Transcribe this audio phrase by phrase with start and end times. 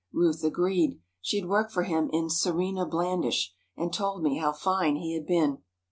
[0.11, 0.99] Ruth agreed.
[1.21, 5.27] She had worked for him in 'Serena Blandish,' and told me how fine he had
[5.27, 5.59] been.